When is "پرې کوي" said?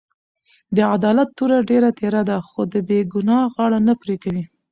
4.01-4.43